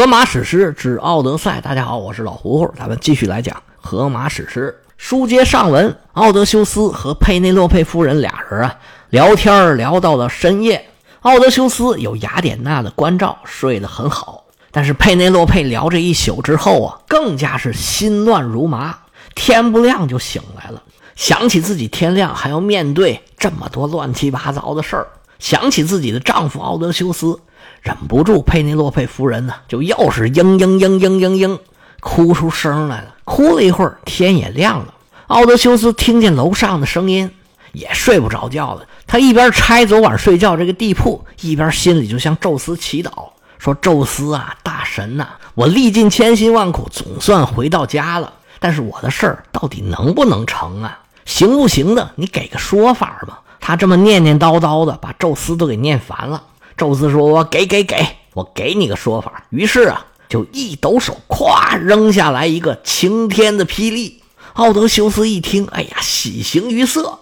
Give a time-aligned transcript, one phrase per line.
[0.00, 4.74] 荷马史诗之《奥德赛》，大家好，我是老胡胡，咱们继续来讲荷马史诗。
[4.96, 8.78] 书接上文，奥德修斯和佩内洛佩夫人俩人啊
[9.10, 10.82] 聊天聊到了深夜。
[11.20, 14.42] 奥德修斯有雅典娜的关照，睡得很好。
[14.70, 19.00] 但是佩内洛佩聊这一宿之后啊，更加是心乱如麻，
[19.34, 20.82] 天不亮就醒来了，
[21.14, 25.06] 想起自己天亮还要面对这么多乱七八糟的事儿，
[25.38, 27.38] 想起自己的丈夫奥德修斯。
[27.80, 31.58] 忍不住，佩内洛佩夫人呢，就又是嘤嘤嘤嘤嘤嘤
[32.00, 33.14] 哭出声来了。
[33.24, 34.94] 哭了一会儿，天也亮了。
[35.28, 37.30] 奥德修斯听见楼上的声音，
[37.72, 38.84] 也睡不着觉了。
[39.06, 43.10] 他一边拆昨晚睡觉这个地铺，一边心里就向宙斯祈祷，
[43.58, 48.32] 说：“宙斯啊，大神呐，我历尽千辛万苦，总算回到家了。
[48.58, 50.98] 但是我的事儿到底能不能成啊？
[51.24, 52.10] 行不行的？
[52.16, 56.42] 你给个说法吧。”他这么念念叨叨的，把宙斯都给念烦了。
[56.80, 64.22] 宙斯说：“我给给给，我给你个说法。”于是啊，就一抖手，咵扔下来一个晴天的霹雳。
[64.54, 67.18] 奥德修斯一听，哎呀，喜形于色。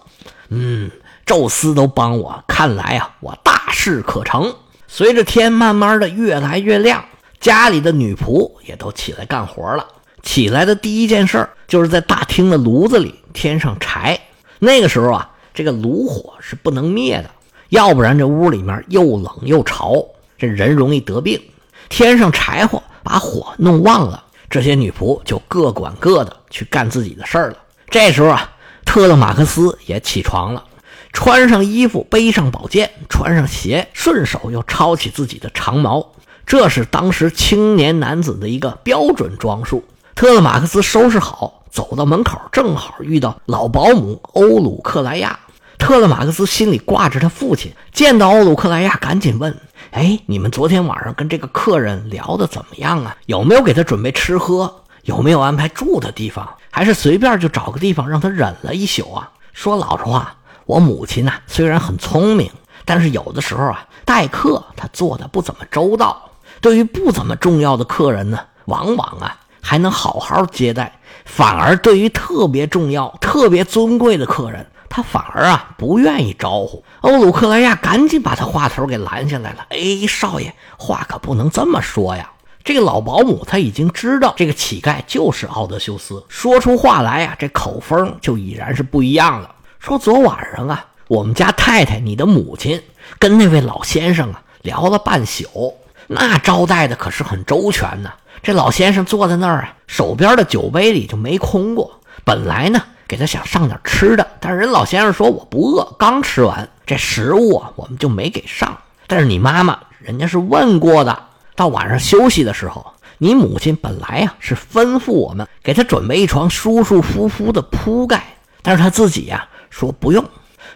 [0.50, 0.92] 嗯，
[1.26, 4.54] 宙斯都帮我，看来啊，我大事可成。
[4.86, 7.04] 随着天慢慢的越来越亮，
[7.40, 9.84] 家里的女仆也都起来干活了。
[10.22, 14.20] 起来的第一件事就是在大厅的炉子里添上柴。
[14.60, 17.30] 那个时候啊，这个炉火是不能灭的。
[17.68, 20.04] 要不然这屋里面又冷又潮，
[20.36, 21.40] 这人容易得病。
[21.88, 27.56] 添上柴火，把火弄旺了，这些女仆就各管各的去干自己的事儿了。
[27.90, 28.50] 这时候啊，
[28.84, 30.64] 特勒马克思也起床了，
[31.12, 36.12] 穿上衣服，背上宝剑，穿上鞋，顺手又抄起自己的长矛。
[36.46, 39.84] 这是当时青年男子的一个标准装束。
[40.14, 45.38] 特勒马克思收拾好，走到门口，正好遇到老保姆欧鲁克莱亚。
[45.78, 49.56] 特勒马克斯心里挂着他父亲，见到奥鲁克莱亚，赶紧问
[49.92, 53.16] ：“哎，你们昨天晚上跟这个客人聊的怎么样啊？
[53.26, 54.82] 有没有给他准备吃喝？
[55.04, 56.46] 有没有安排住的地方？
[56.70, 60.34] 还是随便就找个地方让他忍了一宿啊？”说老实话，
[60.66, 62.50] 我母亲呢虽然很聪明，
[62.84, 66.30] 但是有的时候啊，待客她做的不怎么周到。
[66.60, 74.66] 对于不怎么重要的客人呢，往往啊还能好好接待，反而对于特别重要、特别尊贵的客人。
[74.90, 79.66] 他反而啊不愿意招呼欧鲁克莱亚，赶紧把他话头给拦下来了。
[79.70, 82.30] 哎，少爷，话可不能这么说呀！
[82.64, 89.54] 这个老保姆他已经知道这个乞丐就是奥德修斯，说出话来呀，这口风就已然是不一样了。
[89.78, 92.82] 说昨晚上啊，我们家太太你的母亲
[93.18, 95.74] 跟那位老先生啊聊了半宿，
[96.08, 98.10] 那招待的可是很周全呢。
[98.42, 102.00] 这老先生坐在那儿啊，手边的酒杯里就没空过。
[102.24, 102.82] 本来呢。
[103.08, 108.76] 给他想上点吃的，但是人老先生说我不饿，刚吃完这食物啊，我们就没给上。
[109.06, 111.24] 但是你妈妈人家是问过的，
[111.56, 112.84] 到晚上休息的时候，
[113.16, 118.22] 你母亲本来呀是吩咐我们给他准备一床舒舒服服的铺盖，
[118.60, 120.22] 但是他自己呀说不用，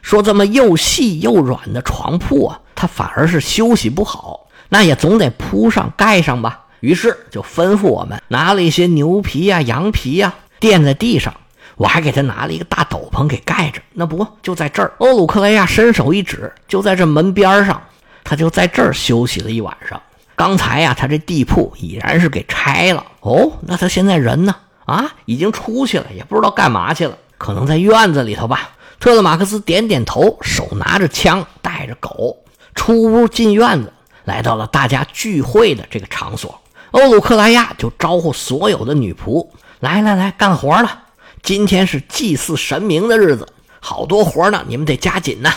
[0.00, 6.60] 说这么又细又软的床铺啊，他反而是休息不好，那也总得铺上盖上吧。
[6.80, 11.34] 于是就吩咐我们拿了一些牛皮呀、羊皮呀垫在地上。
[11.76, 14.92] 我还给他拿了一个大斗篷给盖着，那不就在这儿？
[14.98, 17.82] 欧鲁克莱亚伸手一指，就在这门边上，
[18.24, 20.00] 他就在这儿休息了一晚上。
[20.34, 23.04] 刚才呀，他这地铺已然是给拆了。
[23.20, 24.54] 哦，那他现在人呢？
[24.84, 28.70] 啊，已经出去了，也不知道干嘛去了，可能在院子里头吧。
[28.98, 32.36] 特勒马克斯点点头，手拿着枪，带着狗
[32.74, 33.92] 出屋进院子，
[34.24, 36.60] 来到了大家聚会的这个场所。
[36.92, 39.46] 欧鲁克莱亚就招呼所有的女仆
[39.80, 41.02] 来来来，干活了。
[41.42, 43.48] 今天是祭祀神明的日子，
[43.80, 45.52] 好多活呢，你们得加紧呐！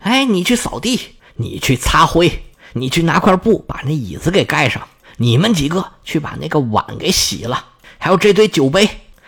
[0.00, 1.00] 哎，你去扫地，
[1.36, 2.42] 你去擦灰，
[2.74, 4.86] 你去拿块布把那椅子给盖上，
[5.16, 7.64] 你们几个去把那个碗给洗了，
[7.96, 8.86] 还有这堆酒杯，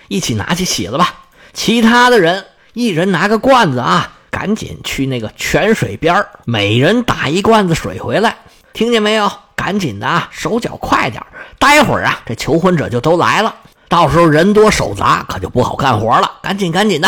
[0.09, 1.25] 一起拿去洗了吧。
[1.55, 8.37] 其他的人，一人拿个罐子啊，赶紧去那个泉水边每人打一罐子水回来，
[8.75, 9.33] 听见没有？
[9.57, 11.25] 赶紧的啊，手脚快点，
[11.59, 13.55] 待会儿啊，这求婚者就都来了。
[13.93, 16.39] 到时候人多手杂，可就不好干活了。
[16.41, 17.07] 赶紧赶紧的，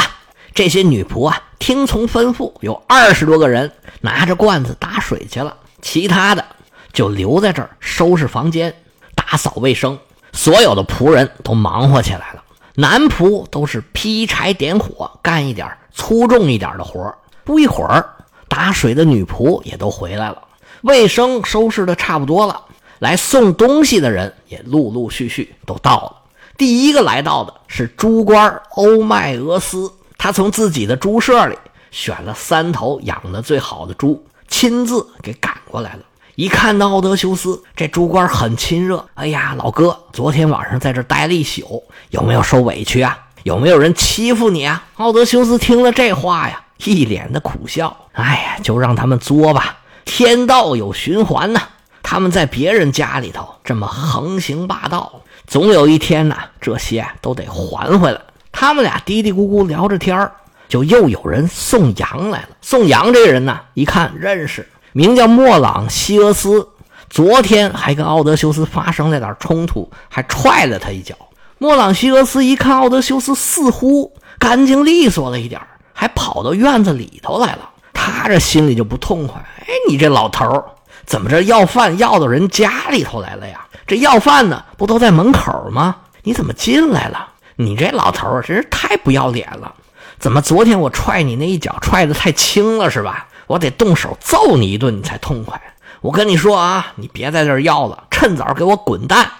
[0.52, 3.72] 这些女仆啊，听从吩咐，有二十多个人
[4.02, 6.44] 拿着罐子打水去了，其他的
[6.92, 8.74] 就留在这儿收拾房间、
[9.14, 9.98] 打扫卫生。
[10.34, 12.44] 所有的仆人都忙活起来了，
[12.74, 17.10] 男仆都是劈柴点火，干一点粗重一点的活
[17.44, 18.06] 不一会儿，
[18.46, 20.36] 打水的女仆也都回来了，
[20.82, 22.60] 卫生收拾的差不多了，
[22.98, 26.16] 来送东西的人也陆陆续续都到了。
[26.56, 31.58] 第一个来到的是猪官欧迈俄斯，他从自己的猪舍里
[31.90, 36.00] 选了三头养的最好的猪，亲自给赶过来了。
[36.36, 39.04] 一看到奥德修斯，这猪官很亲热。
[39.14, 43.18] 哎呀，老哥，昨天晚上在这待了一宿，有没有受委屈啊？
[43.42, 44.84] 有没有人欺负你啊？
[44.94, 47.96] 奥德修斯听了这话呀，一脸的苦笑。
[48.12, 51.60] 哎呀，就让他们作吧，天道有循环呐。
[52.02, 58.20] 他们在别人家里头这么横行霸道，总有一天呢，这些都得还回来。
[58.50, 60.30] 他们俩嘀嘀咕咕聊着天
[60.68, 62.48] 就又有人送羊来了。
[62.60, 64.66] 送羊这个人呢，一看认识。
[64.92, 66.68] 名叫莫朗西俄斯，
[67.10, 71.14] 昨天还跟奥德修斯发生了点冲突，还踹了他一脚。
[71.58, 75.60] 莫朗西俄斯一看奥德修斯似乎干净利索了一点
[75.92, 79.40] 还跑到院子里头来了，他这心里就不痛快。
[79.60, 80.64] 哎，你这老头
[81.04, 83.66] 怎么这要饭要到人家里头来了呀？
[83.86, 85.96] 这要饭的，不都在门口吗？
[86.22, 87.28] 你怎么进来了？
[87.56, 89.74] 你这老头真是太不要脸了！
[90.18, 93.28] 怎么昨天我踹你那一脚踹的太轻了是吧？
[93.46, 95.60] 我得动手揍你一顿，你才痛快。
[96.00, 99.30] 我跟你说啊，你别在这要了，趁早给我滚蛋！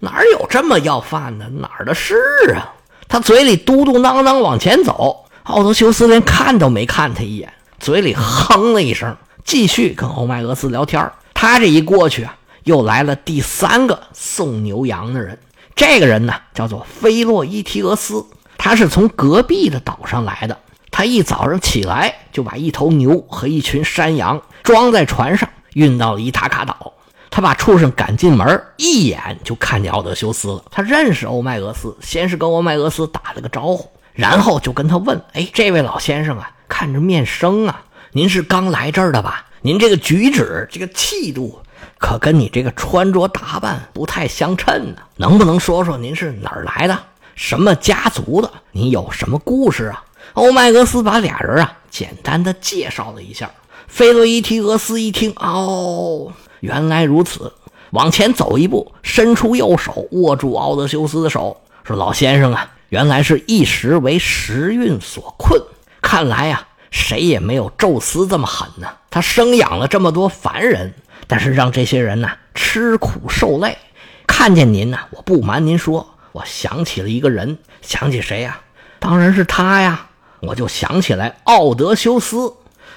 [0.00, 1.48] 哪有这么要饭的？
[1.48, 2.16] 哪儿的事
[2.54, 2.74] 啊？
[3.08, 11.10] 他嘴里嘟嘟囔囔往前走，奥德修斯连看都没看他一眼，嘴里哼了一声，继续跟欧迈俄斯聊天。
[11.32, 15.38] 他这一过去啊，又来了第三个送牛羊的人。
[15.74, 18.26] 这个人呢，叫做菲洛伊提俄斯，
[18.58, 20.58] 他是从隔壁的岛上来的。
[20.90, 26.92] 他一早上起来就把一头牛和一群山羊装在船上，运到了伊塔卡岛。
[27.30, 30.64] 他把畜生赶进门，一眼就看见奥德修斯了。
[30.70, 37.82] 他认识欧迈俄斯，先是跟欧迈俄斯打了个招呼，然后就跟他问：“哎，这位老先生啊，看着面生啊，
[38.12, 39.46] 您是刚来这儿的吧？
[39.62, 41.58] 您这个举止、这个气度，
[41.98, 45.02] 可跟你这个穿着打扮不太相称呢。
[45.16, 46.98] 能不能说说您是哪儿来的，
[47.34, 48.50] 什么家族的？
[48.72, 50.04] 您有什么故事啊？”
[50.34, 53.50] 欧迈俄斯把俩人啊简单的介绍了一下。
[53.86, 57.52] 菲洛伊提俄斯一听，哦，原来如此，
[57.90, 65.60] 往前走一步，伸出右手握住奥德修斯的手，说：“老先生啊，原来是一时为时运所困。
[66.00, 68.88] 看来呀，谁也没有宙斯这么狠呢。
[69.14, 70.92] 他生养了这么多凡人，
[71.28, 73.78] 但是让这些人呢吃苦受累。
[74.26, 78.60] 看见您呢，我不瞒您说，我想起了一个人，想起谁呀？
[78.98, 80.08] 当然是他呀。”
[80.42, 82.54] 我就想起来，奥德修斯，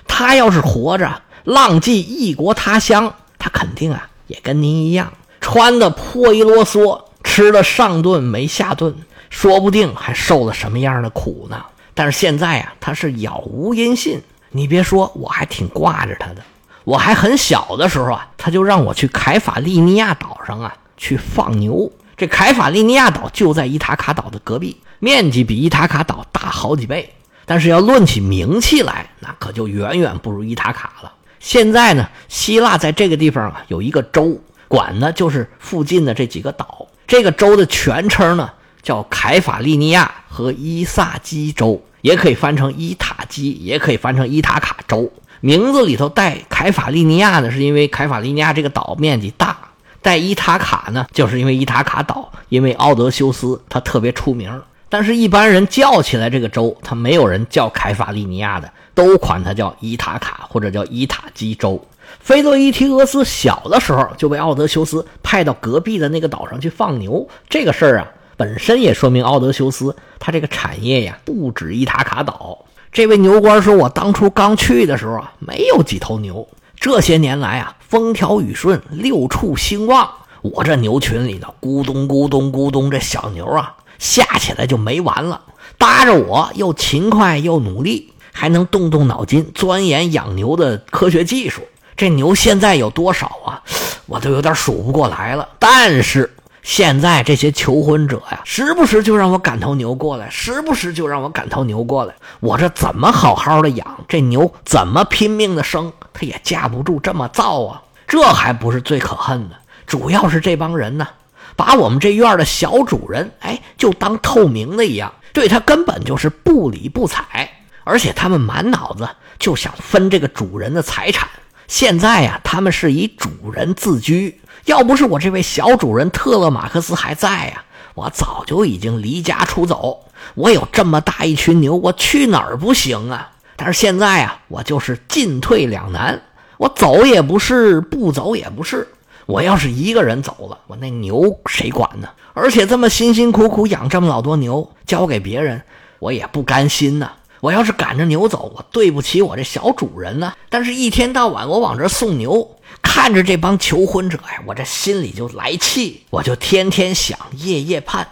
[0.07, 8.95] 他要是活着，浪迹异国他乡，他肯定啊也跟您一样，穿的破衣啰嗦，吃了上顿没下顿，
[9.29, 11.63] 说不定还受了什么样的苦呢。
[11.93, 14.23] 但是现在啊，他是杳无音信。
[14.51, 16.43] 你别说，我还挺挂着他的。
[16.83, 21.91] 我还很小的时候啊，他就让我去凯法利尼亚岛上啊去放牛。
[22.15, 27.13] 这凯法利尼亚岛就在伊塔卡岛的隔壁，面积比伊塔卡岛大好几倍。
[27.45, 31.13] 但是要论起名气来，那可就远远不如伊塔卡了。
[31.39, 36.87] 现在呢，希腊在这个地方啊有一个州，管的就是附近的这几个岛。
[37.05, 38.49] 这个州的全称呢
[38.81, 45.11] 叫凯法利尼亚和伊萨基州，也可以翻成伊塔基，也可以翻成伊塔卡州。
[45.41, 49.53] 名字里头带凯法利尼亚呢，是因为凯法利尼亚这个岛面积大；
[50.01, 54.49] 带伊塔卡呢，就是因为伊塔卡岛，因为奥德修斯他特别出名。
[54.89, 61.85] 但是，一般人叫起来这个州，他没有人叫凯法利尼亚的，都管它叫伊塔卡或者叫伊塔基州。
[62.21, 68.07] 菲洛伊提俄斯小的时候就被奥德修斯派到隔壁的那个岛上去放牛，这个事儿啊，
[68.37, 72.65] 本身也说明奥德修斯他这个产业呀不止伊塔卡岛。
[72.91, 76.47] 这位牛官说：“我当初刚去的时候啊，没有几头牛，
[76.79, 80.09] 这些年来啊，风调雨顺，六畜兴旺，
[80.41, 85.41] 我这牛群里呢咕咚咕咚咕咚，这小牛啊。”下起来就没完了，
[85.79, 91.63] 搭着我又勤快又努力，还能动动脑筋钻研养牛的科学技术。
[91.95, 93.63] 这牛现在有多少啊？
[94.05, 95.49] 我都有点数不过来了。
[95.57, 96.31] 但是
[96.67, 102.13] 现在这些求婚者呀，时不时就让我赶头牛过来，时不时就让我赶头牛过来。
[102.41, 104.53] 我这怎么好好的养这牛？
[104.65, 105.93] 怎么拼命的生？
[106.11, 107.81] 它也架不住这么造啊！
[108.05, 109.55] 这还不是最可恨的，
[109.85, 111.07] 主要是这帮人呢。
[111.55, 117.49] 把我们这院的小主人，哎，就当透明的一样，对他根本就是不理不睬，
[117.85, 119.07] 而且他们满脑子
[119.39, 121.29] 就想分这个主人的财产。
[121.69, 124.41] 现在呀，他们是以主人自居。
[124.67, 127.63] 要不是我这位小主人特勒马克斯还在呀，
[127.95, 130.03] 我早就已经离家出走。
[130.35, 133.31] 我有这么大一群牛，我去哪儿不行啊？
[133.55, 136.21] 但是现在啊，我就是进退两难，
[136.57, 138.85] 我走也不是，不走也不是。
[139.25, 142.09] 我要是一个人走了，我那牛谁管呢？
[142.33, 145.61] 而且这么辛辛苦苦养这么老多牛，交给别人，
[145.99, 147.13] 我也不甘心呐。
[147.39, 150.33] 我要是赶着牛走，我对不起我这小主人呢。
[150.49, 158.07] 但是，一天到晚我往这送牛，看着这帮求婚者呀，我这心里就来气，我就天天想，夜夜盼，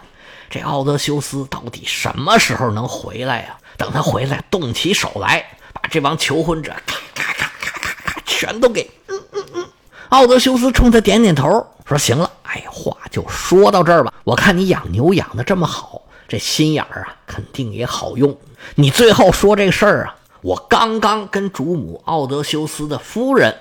[0.48, 3.56] 这奥德修斯到底什么时候能回来呀？
[3.76, 8.88] 等他回来，动起手来，把这帮求婚者咔咔咔咔咔咔全都给……
[9.08, 9.66] 嗯嗯嗯。
[10.10, 14.12] 奥德修斯冲他点点头，说：“行了，哎，话就说到这儿吧。
[14.22, 18.36] 我看你养牛养的这么好。”这心眼儿啊，肯定也好用。
[18.74, 23.54] 你最后说这事儿啊，我刚刚跟主母奥德修斯的夫人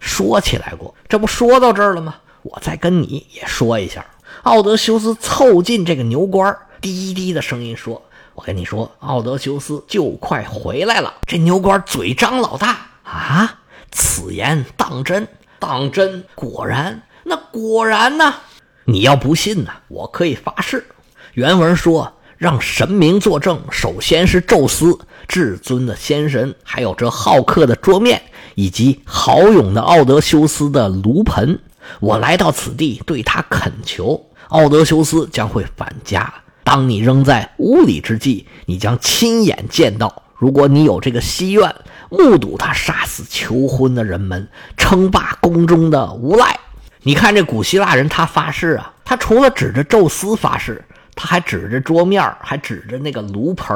[0.00, 2.14] 说起来过，这不说到这儿了吗？
[2.42, 4.04] 我再跟你也说一下。
[4.42, 8.02] 奥德修斯凑近这个牛倌，低低的声音说
[8.34, 15.26] ：“我跟你说，奥德修斯就快回来了。”这牛倌嘴张老大啊，此言当真？
[15.58, 16.24] 当真？
[16.34, 17.02] 果然？
[17.22, 18.34] 那果然呢？
[18.84, 20.86] 你要不信呢，我可以发誓。
[21.32, 24.98] 原文说：“让神明作证，首先是宙斯，
[25.28, 28.20] 至尊的仙神，还有这好客的桌面，
[28.54, 31.58] 以及豪勇的奥德修斯的炉盆。
[32.00, 36.32] 我来到此地，对他恳求，奥德修斯将会返家。
[36.64, 40.22] 当你仍在屋里之际，你将亲眼见到。
[40.36, 41.74] 如果你有这个心愿，
[42.10, 46.58] 目睹他杀死求婚的人们，称霸宫中的无赖。
[47.02, 53.74] 你看这古希腊人，他发誓啊，他除了指着宙斯发誓。”他还指着桌面还指着那个炉盆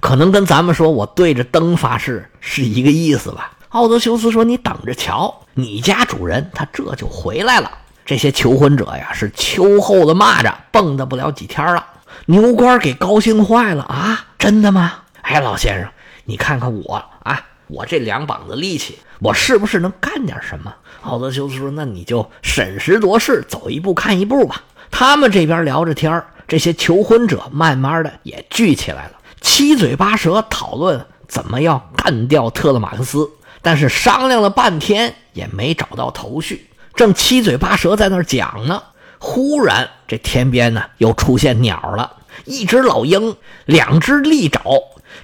[0.00, 3.52] 可能跟咱们说我对着灯发誓是一个意思吧。
[3.70, 7.70] 奥德修斯说：“你等着瞧，你家主人他这就回来了。”
[8.06, 11.84] 这些求婚者呀是秋后的蚂蚱，蹦跶不了几天了。
[12.24, 14.24] 牛倌给高兴坏了啊！
[14.38, 14.94] 真的吗？
[15.20, 15.90] 哎，老先生，
[16.24, 20.74] 你看看我啊，我这两膀子力气，我是不是能干点什么？
[21.02, 26.22] 奥德修斯说：“那你就审时度势，走一步看一步吧。”他们这边聊着天。
[26.48, 29.12] 这些求婚者慢慢的也聚起来了，
[29.42, 36.70] 七嘴八舌讨论怎么要干掉特勒马克思，但是商量了半天也没找到头绪。
[36.94, 38.82] 正七嘴八舌在那儿讲呢，
[39.18, 42.12] 忽然这天边呢又出现鸟了，
[42.46, 43.36] 一只老鹰，
[43.66, 44.62] 两只利爪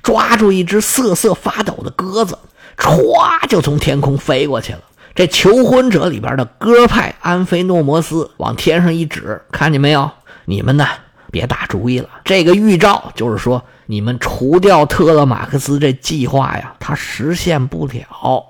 [0.03, 2.39] 抓住一只瑟瑟发抖的鸽子，
[2.77, 4.81] 歘就从天空飞过去了。
[5.15, 10.11] 这求婚者里边的鸽派安菲诺摩斯往天上一指，看见没有？
[10.45, 10.87] 你们呢？
[11.35, 18.47] 别打主意了，这个预兆就是说，你们除掉特勒马克思这计划呀，它实现不了。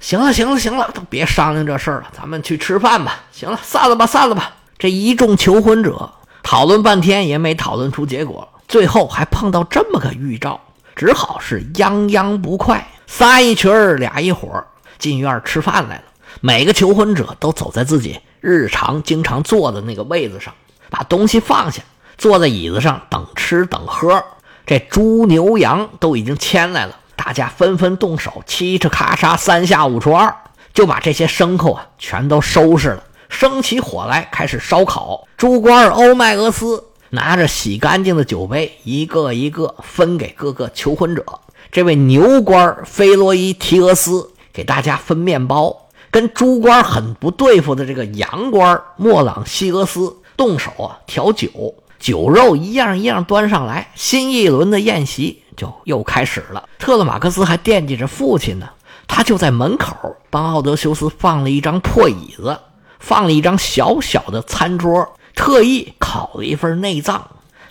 [0.00, 3.20] 行了，行了，行了，都别商量这事儿了，咱们去吃饭吧。
[3.30, 4.56] 行了，散了吧，散了吧。
[4.76, 6.10] 这一众求婚者
[6.42, 10.60] 讨论半天也没讨论出结果，最后还碰到这么个预兆，
[10.96, 14.66] 只好是泱泱不快，仨一群儿，俩一伙儿，
[14.98, 16.02] 进院吃饭来了。
[16.40, 20.52] 每个求婚者都走在自己日常经常坐的那个位子上，
[20.90, 21.80] 把东西放下。
[22.20, 24.22] 坐在椅子上等吃等喝，
[24.66, 30.36] 这猪牛羊都已经牵来了，大家纷纷动手，嘁哧咔嚓，三下五除二
[30.74, 35.26] 就把这些牲口啊全都收拾了，生起火来开始烧烤。
[35.38, 41.24] 猪官欧迈俄斯拿着洗干净的酒杯，一个一个分给各个求婚者。
[41.72, 45.74] 这位牛官菲罗伊提俄斯给大家分面包，
[46.10, 51.48] 跟猪官很不对付的这个羊官莫朗西俄斯动手啊调酒。
[52.00, 56.66] 酒肉一样一样端上来，新一轮的宴席就又开始了。
[56.78, 58.70] 特勒马克斯还惦记着父亲呢，
[59.06, 59.94] 他就在门口
[60.30, 62.58] 帮奥德修斯放了一张破椅子，
[62.98, 67.22] 放了一张小小的餐桌，特意烤了一份内脏，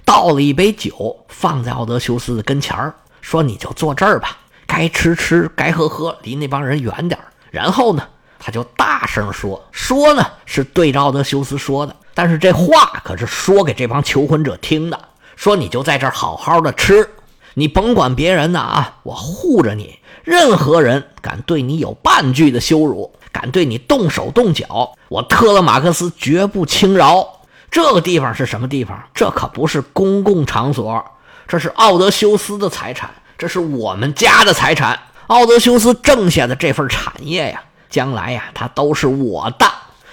[0.06, 7.20] 倒了一杯酒放在奥德修斯的跟前儿，说：“你就坐这儿吧，该吃吃，该喝喝，离那帮人远点
[7.50, 8.08] 然后呢，
[8.38, 15.00] 他就大声说：“说呢，是对着奥德修斯说的。”但是这话可是说给这帮求婚者听的，
[15.38, 17.10] 说你就在这儿好好的吃，
[17.54, 19.98] 你甭管别人呢啊，我护着你。
[20.26, 27.26] 任何人敢对你有半句的羞辱，敢对你动手动脚，我特勒马克思绝不轻饶。
[27.72, 29.02] 这个地方是什么地方？
[29.14, 31.02] 这可不是公共场所，
[31.48, 35.00] 这是奥德修斯的财产，这是我们家的财产。
[35.28, 39.66] 奥德修斯挣下的这份产业呀，将来呀，它都是我的。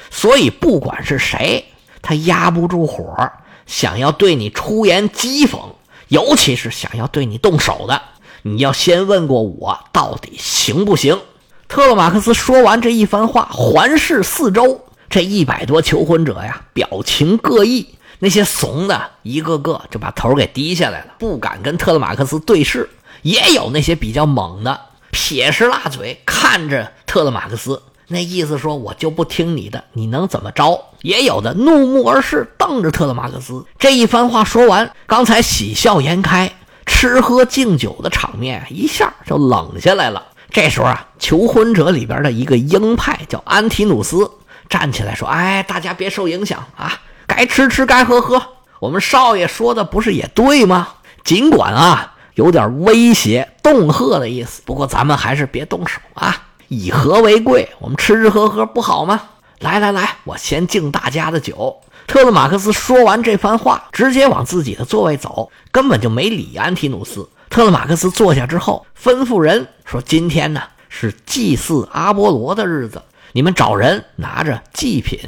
[0.09, 1.65] 所以不管是谁。
[2.07, 3.33] 他压不住火，
[3.67, 5.59] 想要对你出言讥讽，
[6.07, 8.01] 尤其是想要对你动手的，
[8.43, 11.21] 你要先问过我到底行不行？
[11.67, 17.89] 特勒马克斯说完这一番话，环视四周，这一百多求婚者呀，表情各异。
[18.21, 22.85] 那些怂的，一个个就把头给低下来了，不敢跟特勒马克斯对视；
[23.23, 27.83] 也有那些比较猛的，撇着辣嘴看着特勒马克思。
[28.09, 30.85] 那意思说，我就不听你的，你能怎么着？
[31.03, 33.65] 也有的怒目而视，瞪着特勒马克斯。
[33.79, 36.53] 这一番话说完，刚才喜笑颜开，
[36.87, 40.23] 吃喝敬酒的场面一下就冷下来了。
[40.51, 44.31] 这时候啊，求婚者里边的一个鹰派叫安提努斯
[44.69, 48.41] 站起来说：“哎，大家别受影响啊，该吃吃，该喝喝。
[48.79, 50.89] 我们少爷说的不是也对吗？
[51.25, 57.69] 尽管啊有点威胁、恫吓的意思，不过咱们还是别动手啊，以和为贵。
[57.79, 59.21] 我们吃吃喝喝不好吗？
[59.61, 67.29] 来来来，我先敬大家的酒。”特勒马克思说完这番话，直接往自己的座位走，根本就没理安提努斯。
[67.51, 75.19] 特勒马克思坐下之后，吩咐人说：“今天呢是祭祀阿波罗的日子，你们找人拿着祭品，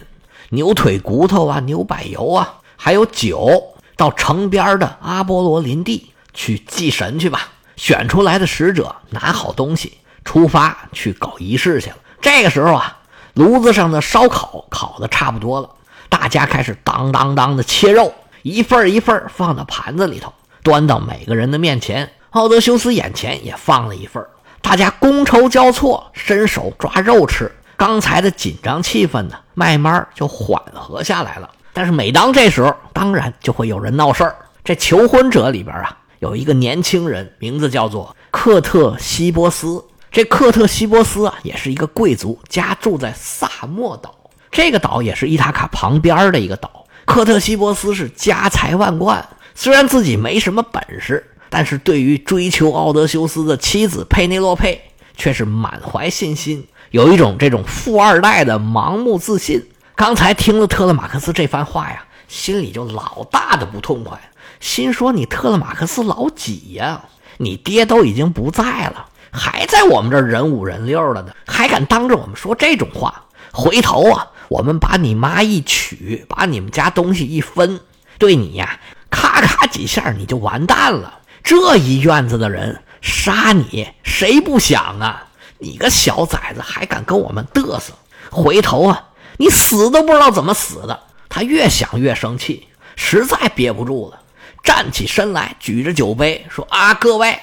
[0.51, 7.49] 牛腿骨头啊，牛柏油啊，还有酒，到城边的阿波罗林地去祭神去吧。
[7.75, 11.97] 选出来的使者拿好东西，出发去搞仪式去了。
[12.21, 12.99] 这个时候啊，
[13.33, 15.71] 炉子上的烧烤烤的差不多了。”
[16.11, 20.31] 大家开始当当当的切肉，一份一份放到盘子里头，
[20.63, 22.11] 端到每个人的面前。
[22.33, 24.23] 奥德修斯眼前也放了一份，
[24.61, 27.51] 大家觥筹交错，伸手抓肉吃。
[27.79, 31.49] 刚才的紧张气氛呢，慢慢就缓和下来了。
[31.73, 34.37] 但是每当这时候，当然就会有人闹事儿。
[34.63, 39.83] 这求婚者里边啊，有一个年轻人，名字叫做克特西波斯。
[40.11, 44.15] 这克特西波斯啊，也是一个贵族，家住在萨莫岛。
[44.51, 46.87] 这个岛也是伊塔卡旁边的一个岛。
[47.05, 54.81] 克特西波斯是家财万贯，虽然自己没什么本事，但是对于追求奥德修斯的妻子佩内洛佩
[55.17, 59.63] 却是满怀信心，有一种这种富二代的盲目自信。
[59.95, 64.19] 刚才听了特勒马克思这番话呀，心里就老大的不痛快，
[64.61, 67.05] 心说你特勒马克思老几呀？
[67.39, 73.25] 你爹都已经不在了，还在我们这儿人五人六的呢，还敢当着我们说这种话？
[73.53, 74.27] 回头啊！
[74.49, 77.81] 我们把你妈一娶，把你们家东西一分，
[78.19, 78.79] 对你呀，
[79.11, 81.21] 咔咔几下你就完蛋了。
[81.43, 85.27] 这一院子的人杀你，谁不想啊？
[85.59, 87.93] 你个小崽子还敢跟我们嘚瑟？
[88.31, 90.99] 回头啊，你死都不知道怎么死的。
[91.29, 94.19] 他越想越生气，实在憋不住了，
[94.63, 97.39] 站起身来，举着酒杯说：“啊，各位，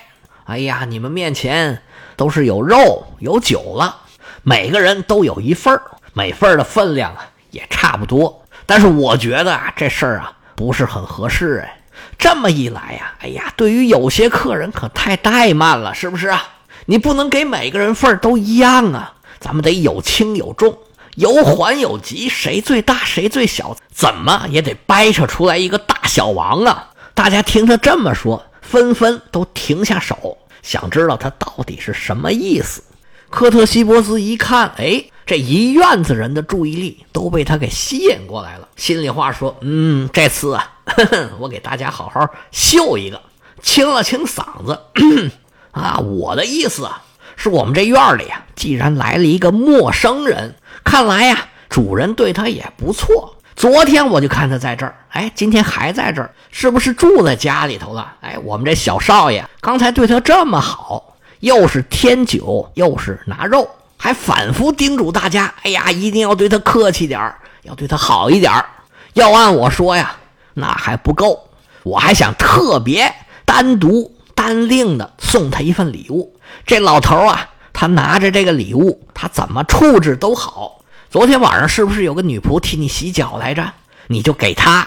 [0.45, 1.81] 哎呀，你们面前
[2.15, 4.03] 都是有肉有酒了，
[4.41, 5.79] 每个人都有一份。”
[6.17, 11.81] 每份的分量啊也差不多，但是我觉得啊这事儿啊不是很合适哎。
[12.17, 16.41] 这么一来呀，哎呀，对于有些客人可太怠慢了，是不是啊？
[16.85, 20.77] 你不能给每个人份都一样啊，咱们得有轻有重，
[21.15, 26.91] 有缓有急，谁最大谁最小，怎么也得掰扯出来一个大小王啊！
[27.13, 32.83] 大家听他这么说，纷纷都停下手，想知道他到底是什么意思。
[33.29, 35.05] 科特西波斯一看，哎。
[35.27, 38.67] 这一院子人的注意力都被他给吸引过来了。
[38.75, 40.71] 心里话说：“嗯，这次啊，
[41.41, 43.19] 我给大家好好秀一个。
[43.59, 44.79] ”清了清嗓子，
[45.73, 47.01] 啊，我的意思啊，
[47.35, 53.35] 是我们这院里啊，既然来了一个陌生人，看来呀，主人对他也不错。
[53.55, 58.13] 昨天我就看他在这儿，哎，今天还在这儿，是不是住在家里头了？
[58.21, 63.67] 哎，我们这小少爷刚才对他这么好，又是添酒，又是拿肉。
[63.97, 68.65] 还反复叮嘱大家：“哎呀，一定要对他客气点儿，要对他好一点儿。
[69.13, 70.15] 要按我说呀，
[70.53, 71.47] 那还不够，
[71.83, 73.11] 我还想特别
[73.45, 76.35] 单独单另的送他一份礼物。
[76.65, 80.81] 这老头啊，他拿着这个礼物，他怎么处置都好。
[81.15, 83.71] 昨天晚上是不是有个女仆替你洗脚来着？
[84.07, 84.85] 你就给他，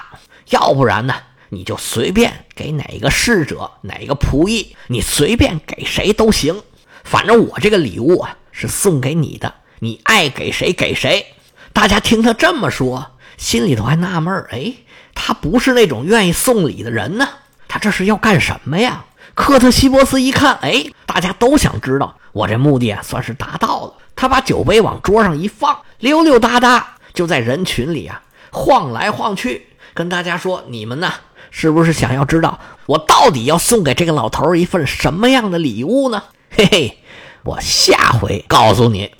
[0.50, 1.14] 要不然呢，
[1.48, 6.62] 你就随便给哪个侍者、哪个仆役，你随便给谁都行。
[7.02, 11.24] 反正我这个礼物啊。”是送给你的，你爱给谁给谁。
[11.72, 14.74] 大家听他这么说，心里头还纳闷儿哎，
[15.14, 17.26] 他不是那种愿意送礼的人呢，
[17.68, 19.06] 他这是要干什么呀？
[19.34, 23.94] 科特西波斯一看，哎，大家都想知道，我这目的啊算是达到了。
[24.16, 31.12] 他把酒杯往桌上一放，溜溜达达就在人群里啊晃来晃去，跟大家说：“你们呢，
[31.50, 36.98] 是不是想要知道我到底要送给这个老头一份什么样的礼物呢？”嘿嘿。
[37.44, 39.12] 我下回告诉你。